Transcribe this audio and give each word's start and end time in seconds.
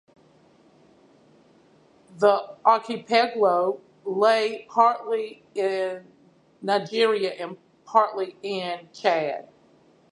The 2.17 2.57
archipelago 2.65 3.81
lay 4.03 4.65
partly 4.67 5.45
in 5.53 6.07
Nigeria 6.59 7.33
and 7.33 7.55
partly 7.85 8.35
in 8.41 8.89
Chad. 8.93 9.47